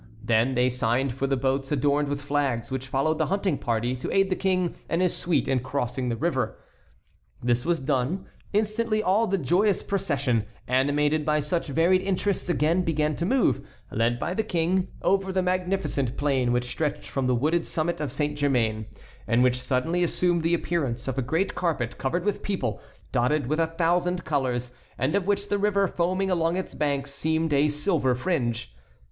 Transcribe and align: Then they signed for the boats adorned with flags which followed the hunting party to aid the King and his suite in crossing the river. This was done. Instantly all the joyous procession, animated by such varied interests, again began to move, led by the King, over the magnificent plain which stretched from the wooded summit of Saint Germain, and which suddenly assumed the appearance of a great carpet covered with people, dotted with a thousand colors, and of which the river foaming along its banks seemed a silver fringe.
Then 0.23 0.55
they 0.55 0.71
signed 0.71 1.13
for 1.13 1.27
the 1.27 1.37
boats 1.37 1.71
adorned 1.71 2.07
with 2.07 2.23
flags 2.23 2.71
which 2.71 2.87
followed 2.87 3.19
the 3.19 3.27
hunting 3.27 3.59
party 3.59 3.95
to 3.97 4.11
aid 4.11 4.31
the 4.31 4.35
King 4.35 4.73
and 4.89 4.99
his 4.99 5.15
suite 5.15 5.47
in 5.47 5.59
crossing 5.59 6.09
the 6.09 6.15
river. 6.15 6.57
This 7.43 7.65
was 7.65 7.79
done. 7.79 8.25
Instantly 8.51 9.03
all 9.03 9.27
the 9.27 9.37
joyous 9.37 9.83
procession, 9.83 10.47
animated 10.67 11.23
by 11.23 11.39
such 11.39 11.67
varied 11.67 12.01
interests, 12.01 12.49
again 12.49 12.81
began 12.81 13.15
to 13.17 13.27
move, 13.27 13.61
led 13.91 14.17
by 14.17 14.33
the 14.33 14.41
King, 14.41 14.87
over 15.03 15.31
the 15.31 15.43
magnificent 15.43 16.17
plain 16.17 16.51
which 16.51 16.65
stretched 16.65 17.07
from 17.07 17.27
the 17.27 17.35
wooded 17.35 17.67
summit 17.67 18.01
of 18.01 18.11
Saint 18.11 18.35
Germain, 18.35 18.87
and 19.27 19.43
which 19.43 19.61
suddenly 19.61 20.03
assumed 20.03 20.41
the 20.41 20.55
appearance 20.55 21.07
of 21.07 21.19
a 21.19 21.21
great 21.21 21.53
carpet 21.53 21.99
covered 21.99 22.25
with 22.25 22.41
people, 22.41 22.81
dotted 23.11 23.45
with 23.45 23.59
a 23.59 23.67
thousand 23.67 24.25
colors, 24.25 24.71
and 24.97 25.13
of 25.13 25.27
which 25.27 25.49
the 25.49 25.59
river 25.59 25.87
foaming 25.87 26.31
along 26.31 26.57
its 26.57 26.73
banks 26.73 27.11
seemed 27.13 27.53
a 27.53 27.69
silver 27.69 28.15
fringe. 28.15 28.73